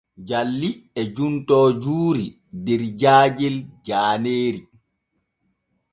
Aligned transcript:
Jalli 0.27 0.71
e 1.01 1.01
juntoo 1.15 1.67
juuri 1.83 2.25
der 2.65 2.81
jaajel 3.01 3.55
jaaneeri. 3.85 4.61